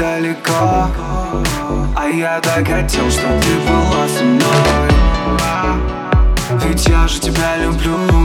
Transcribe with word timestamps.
далеко 0.00 0.88
А 1.94 2.08
я 2.08 2.40
так 2.40 2.66
хотел, 2.66 3.10
чтобы 3.10 3.38
ты 3.42 3.54
была 3.68 4.08
со 4.08 4.24
мной. 4.24 4.90
Ведь 6.64 6.86
я 6.88 7.06
же 7.06 7.20
тебя 7.20 7.58
люблю. 7.58 8.19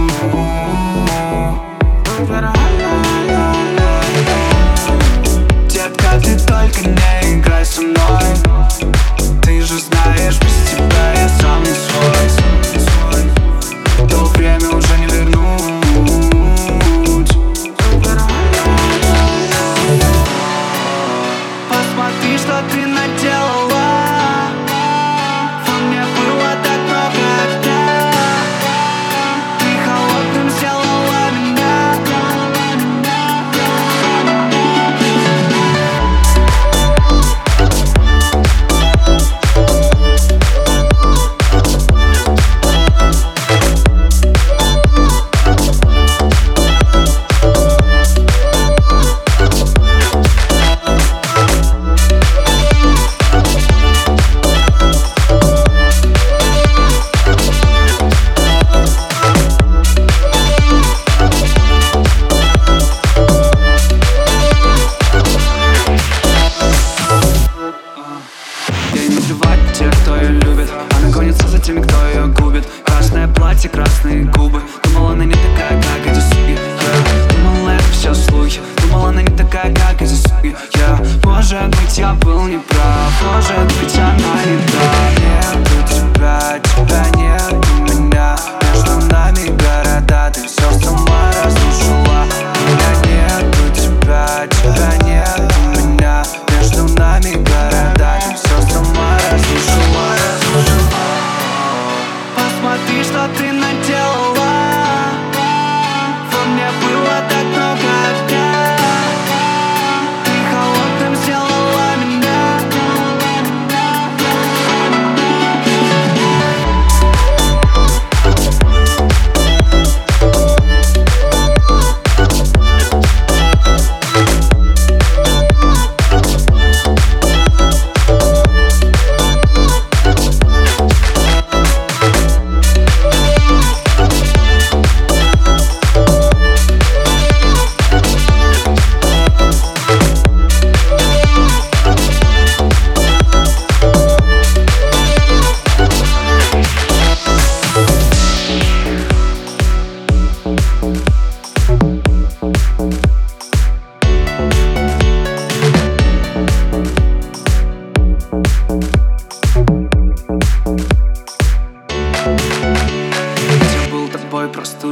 Может 81.55 81.69
быть, 81.69 81.97
я 81.97 82.13
был 82.15 82.47
неправ 82.47 83.23
Может 83.23 83.79
быть, 83.79 83.95
она 83.95 84.43
не 84.45 84.57
та. 84.67 84.94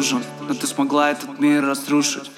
жемчужин 0.02 0.24
Но 0.48 0.54
ты 0.54 0.68
смогла 0.68 1.12
этот 1.12 1.40
мир 1.40 1.66
разрушить. 1.66 2.32